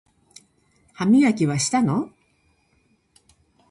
[0.95, 2.09] 歯磨きはしたの？